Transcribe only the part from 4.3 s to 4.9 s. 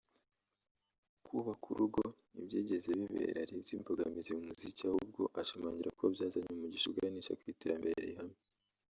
mu muziki